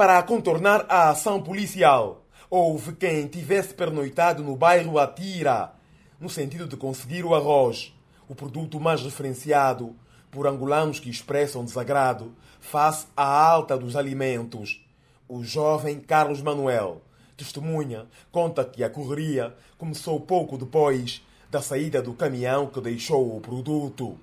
Para 0.00 0.22
contornar 0.22 0.86
a 0.88 1.10
ação 1.10 1.42
policial, 1.42 2.24
houve 2.48 2.94
quem 2.94 3.26
tivesse 3.26 3.74
pernoitado 3.74 4.42
no 4.42 4.56
bairro 4.56 4.98
Atira, 4.98 5.74
no 6.18 6.30
sentido 6.30 6.66
de 6.66 6.74
conseguir 6.74 7.22
o 7.22 7.34
arroz, 7.34 7.94
o 8.26 8.34
produto 8.34 8.80
mais 8.80 9.02
referenciado 9.02 9.94
por 10.30 10.46
angolanos 10.46 10.98
que 10.98 11.10
expressam 11.10 11.66
desagrado 11.66 12.34
face 12.62 13.08
à 13.14 13.26
alta 13.26 13.76
dos 13.76 13.94
alimentos. 13.94 14.82
O 15.28 15.44
jovem 15.44 16.00
Carlos 16.00 16.40
Manuel, 16.40 17.02
testemunha, 17.36 18.06
conta 18.32 18.64
que 18.64 18.82
a 18.82 18.88
correria 18.88 19.54
começou 19.76 20.18
pouco 20.18 20.56
depois 20.56 21.22
da 21.50 21.60
saída 21.60 22.00
do 22.00 22.14
caminhão 22.14 22.68
que 22.68 22.80
deixou 22.80 23.36
o 23.36 23.40
produto. 23.42 24.18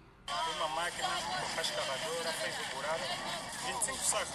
Com 0.97 1.61
escavadora 1.61 2.33
fez 2.33 2.55
o 2.59 2.75
buraco, 2.75 3.03
25 3.65 3.97
sacos. 4.03 4.29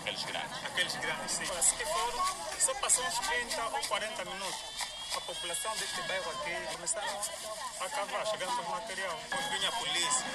Aqueles 0.00 0.24
grandes. 0.24 0.64
Aqueles 0.64 0.96
grandes, 0.96 1.32
sim. 1.32 1.44
Assim 1.58 1.76
que 1.76 1.84
foram, 1.86 2.24
só 2.58 2.74
passou 2.74 3.04
uns 3.04 3.18
30 3.18 3.64
ou 3.64 3.88
40 3.88 4.24
minutos. 4.26 4.92
A 5.16 5.20
população 5.20 5.72
deste 5.76 6.00
bairro 6.08 6.30
aqui 6.30 6.74
começaram 6.74 7.20
a 7.80 7.88
cavar, 7.88 8.26
chegando 8.26 8.56
com 8.56 8.70
material. 8.70 9.18
Depois 9.28 9.46
vinha 9.46 9.68
a 9.68 9.72
polícia, 9.72 10.26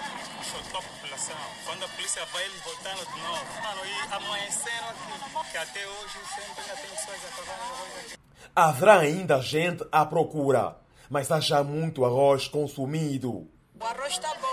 chutou 0.44 0.80
a 0.80 0.84
população. 0.84 1.36
Quando 1.66 1.86
a 1.86 1.88
polícia 1.90 2.26
vai, 2.26 2.46
eles 2.46 2.62
voltaram 2.62 3.06
de 3.06 3.22
novo. 3.22 3.62
Mano, 3.64 3.82
e 3.86 4.14
amanheceram 4.14 4.90
aqui. 4.90 5.52
Que 5.52 5.58
até 5.58 5.88
hoje 5.88 6.20
sempre 6.36 6.62
ainda 6.62 6.76
tem 6.76 6.90
pessoas 6.92 7.26
a 7.26 7.30
cavar 7.36 7.60
aqui. 8.06 8.18
Haverá 8.56 9.00
ainda 9.00 9.42
gente 9.42 9.84
à 9.92 10.06
procura, 10.06 10.78
mas 11.10 11.32
há 11.32 11.40
já 11.40 11.64
muito 11.64 12.06
arroz 12.06 12.48
consumido. 12.48 13.50
O 13.80 13.84
arroz 13.84 14.14
está 14.14 14.34
bom. 14.36 14.47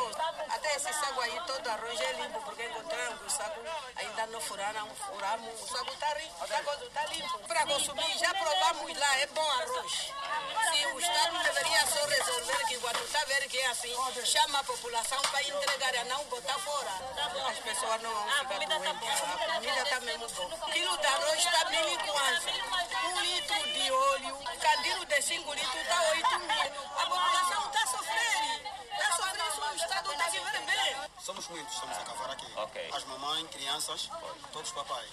Esse 0.75 0.93
saco 0.93 1.21
aí, 1.21 1.41
todo 1.47 1.69
arroz 1.69 2.01
é 2.01 2.13
limpo, 2.15 2.41
porque 2.43 2.65
encontramos 2.65 3.21
o 3.27 3.31
saco, 3.31 3.61
ainda 3.95 4.27
não 4.27 4.41
furaram, 4.41 4.89
furamos. 4.97 5.63
O 5.63 5.67
saco 5.69 5.93
está 5.93 6.09
tá 6.93 7.07
limpo. 7.07 7.39
Para 7.47 7.67
consumir, 7.67 8.19
já 8.19 8.35
provamos 8.35 8.99
lá, 8.99 9.19
é 9.19 9.27
bom 9.29 9.51
arroz. 9.53 9.93
Se 9.93 10.87
o 10.87 11.01
Estado 11.01 11.43
deveria 11.45 11.87
só 11.87 12.05
resolver 12.07 12.67
que 12.67 12.79
quando 12.79 13.05
está 13.05 13.25
vendo 13.25 13.49
que 13.49 13.59
é 13.59 13.67
assim, 13.67 13.95
chama 14.25 14.59
a 14.59 14.65
população 14.65 15.23
para 15.23 15.43
entregar, 15.43 15.95
e 15.95 16.05
não 16.05 16.25
botar 16.25 16.59
fora. 16.59 16.91
As 17.49 17.59
pessoas 17.61 18.03
não 18.03 18.13
vão 18.13 18.29
ficar 18.29 18.67
doentes. 18.67 19.23
A 19.23 19.55
comida 19.55 19.83
está 19.83 20.01
mesmo 20.01 20.29
boa. 20.29 20.71
Quilo 20.73 20.99
de 20.99 21.07
arroz 21.07 21.39
está 21.39 21.71
mil 21.71 21.89
e 21.89 21.99
quanto. 21.99 22.49
Um 23.05 23.21
litro 23.21 23.73
de 23.73 23.93
óleo, 23.93 24.39
candilo 24.61 25.07
de 25.07 25.23
5 25.23 25.55
litros 25.55 25.75
está 25.75 26.03
8 26.03 26.39
mil. 26.41 26.83
A 26.97 27.07
população 27.07 27.67
está 27.67 27.87
sofrendo. 27.87 28.75
Está 28.93 29.17
sofrendo, 29.17 29.73
o 29.73 29.77
Estado 29.77 30.13
está 30.13 30.29
vivendo 30.31 30.67
bem. 30.67 31.14
Somos 31.25 31.49
muitos, 31.49 31.73
estamos 31.73 31.97
a 31.97 32.03
cavar 32.03 32.31
aqui. 32.33 32.45
Ok. 32.55 32.91
As 32.93 33.03
mamães, 33.07 33.49
crianças, 33.49 34.11
todos 34.53 34.71
papai. 34.73 35.07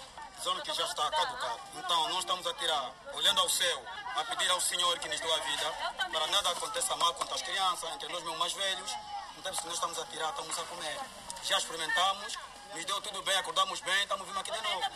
Zona 0.44 0.60
que 0.60 0.70
já 0.74 0.84
está 0.84 1.10
caducado. 1.10 1.60
Então, 1.74 2.08
nós 2.10 2.18
estamos 2.18 2.46
a 2.46 2.52
tirar, 2.52 2.94
olhando 3.14 3.40
ao 3.40 3.48
céu, 3.48 3.82
a 4.14 4.22
pedir 4.24 4.50
ao 4.50 4.60
Senhor 4.60 4.98
que 4.98 5.08
nos 5.08 5.18
deu 5.18 5.32
a 5.32 5.38
vida, 5.38 5.72
para 6.12 6.26
nada 6.26 6.50
aconteça 6.50 6.94
mal 6.96 7.14
contra 7.14 7.34
as 7.34 7.40
crianças, 7.40 7.90
entre 7.94 8.12
nós 8.12 8.22
mesmo 8.22 8.38
mais 8.38 8.52
velhos. 8.52 8.92
Então, 9.38 9.54
se 9.54 9.64
nós 9.64 9.72
estamos 9.72 9.98
a 9.98 10.04
tirar, 10.04 10.28
estamos 10.28 10.58
a 10.58 10.62
comer. 10.64 10.98
Já 11.44 11.56
experimentamos, 11.56 12.38
nos 12.74 12.84
deu 12.84 13.00
tudo 13.00 13.22
bem, 13.22 13.36
acordamos 13.38 13.80
bem, 13.80 14.02
estamos 14.02 14.26
vindo 14.26 14.38
aqui 14.38 14.52
de 14.52 14.60
novo. 14.60 14.86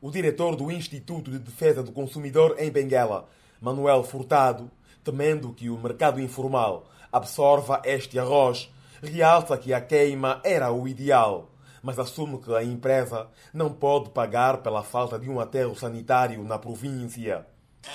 O 0.00 0.12
diretor 0.12 0.54
do 0.54 0.70
Instituto 0.70 1.28
de 1.28 1.40
Defesa 1.40 1.82
do 1.82 1.90
Consumidor 1.90 2.54
em 2.60 2.70
Benguela, 2.70 3.28
Manuel 3.60 4.04
Furtado, 4.04 4.70
temendo 5.02 5.52
que 5.52 5.68
o 5.68 5.76
mercado 5.76 6.20
informal 6.20 6.86
absorva 7.10 7.82
este 7.84 8.16
arroz, 8.16 8.70
realça 9.02 9.58
que 9.58 9.74
a 9.74 9.80
queima 9.80 10.40
era 10.44 10.70
o 10.72 10.86
ideal, 10.86 11.50
mas 11.82 11.98
assume 11.98 12.40
que 12.40 12.54
a 12.54 12.62
empresa 12.62 13.28
não 13.52 13.72
pode 13.72 14.10
pagar 14.10 14.58
pela 14.58 14.82
falta 14.82 15.18
de 15.18 15.28
um 15.28 15.40
aterro 15.40 15.74
sanitário 15.74 16.42
na 16.44 16.58
província. 16.58 17.46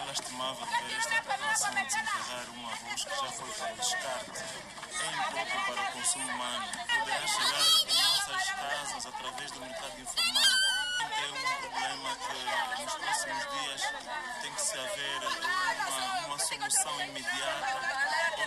Lastimável 0.05 0.65
ver 0.65 0.97
esta 0.97 1.21
população 1.23 1.73
desenterrar 1.73 2.45
um 2.49 2.67
arroz 2.67 3.03
que 3.05 3.09
já 3.09 3.31
foi 3.31 3.49
para 3.51 3.73
descarte. 3.73 4.43
É 4.99 5.07
impróprio 5.07 5.75
para 5.75 5.89
o 5.89 5.93
consumo 5.93 6.25
humano. 6.25 6.65
Poderá 6.99 7.27
chegar 7.27 7.77
casas 8.57 9.05
através 9.05 9.51
do 9.51 9.59
mercado 9.61 10.01
informal. 10.01 10.43
É 10.99 11.31
um 11.31 11.61
problema 11.61 12.09
que 12.27 12.83
nos 12.83 12.93
próximos 12.95 13.43
dias 13.53 13.81
tem 14.41 14.51
que 14.51 14.61
se 14.61 14.77
haver 14.77 15.19
uma, 15.23 16.27
uma 16.27 16.39
solução 16.39 17.01
imediata 17.01 17.96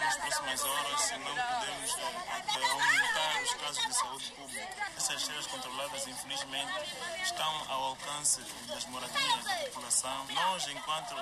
nas 0.00 0.16
próximas 0.16 0.64
horas, 0.64 1.00
senão 1.02 1.34
podemos 1.34 1.96
até 2.30 2.70
aumentar 2.70 3.42
os 3.42 3.54
casos 3.54 3.86
de 3.86 3.94
saúde 3.94 4.32
pública. 4.32 4.68
Essas 4.96 5.22
cheiras 5.22 5.46
controladas, 5.46 6.06
infelizmente, 6.08 6.72
estão 7.22 7.52
ao 7.68 7.82
alcance 7.84 8.40
das 8.68 8.86
moradias 8.86 9.44
da 9.44 9.54
população. 9.66 10.26
Nós, 10.34 10.68
enquanto 10.68 11.14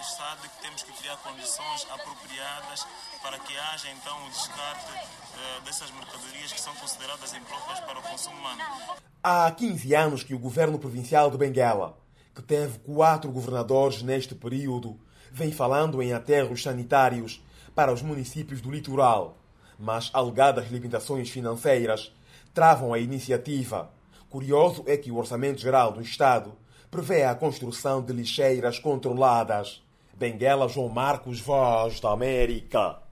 Estado, 0.00 0.42
que 0.42 0.62
temos 0.62 0.82
que 0.82 0.92
criar 0.92 1.16
condições 1.16 1.86
apropriadas 1.90 2.86
para 3.22 3.38
que 3.38 3.56
haja 3.56 3.88
então 3.90 4.26
o 4.26 4.30
descarte 4.30 4.92
eh, 4.92 5.60
dessas 5.64 5.90
mercadorias 5.92 6.52
que 6.52 6.60
são 6.60 6.74
consideradas 6.74 7.32
impróprias 7.32 7.80
para 7.80 7.98
o 7.98 8.02
consumo 8.02 8.36
humano. 8.36 8.62
Há 9.22 9.50
15 9.50 9.94
anos 9.94 10.22
que 10.22 10.34
o 10.34 10.38
governo 10.38 10.78
provincial 10.78 11.30
de 11.30 11.38
Benguela, 11.38 11.98
que 12.34 12.42
teve 12.42 12.78
quatro 12.80 13.30
governadores 13.32 14.02
neste 14.02 14.34
período, 14.34 15.00
vem 15.32 15.50
falando 15.50 16.02
em 16.02 16.12
aterros 16.12 16.62
sanitários 16.62 17.42
para 17.74 17.92
os 17.92 18.02
municípios 18.02 18.60
do 18.60 18.70
litoral, 18.70 19.36
mas 19.78 20.10
alegadas 20.12 20.70
limitações 20.70 21.28
financeiras 21.30 22.12
travam 22.52 22.94
a 22.94 22.98
iniciativa. 22.98 23.90
Curioso 24.30 24.84
é 24.86 24.96
que 24.96 25.10
o 25.10 25.16
Orçamento 25.16 25.60
Geral 25.60 25.92
do 25.92 26.00
Estado 26.00 26.52
prevê 26.90 27.24
a 27.24 27.34
construção 27.34 28.00
de 28.00 28.12
lixeiras 28.12 28.78
controladas. 28.78 29.82
Benguela 30.16 30.68
João 30.68 30.88
Marcos, 30.88 31.40
Voz 31.40 31.98
da 31.98 32.12
América. 32.12 33.03